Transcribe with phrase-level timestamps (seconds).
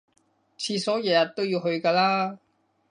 [0.57, 2.39] 廁所日日都要去㗎啦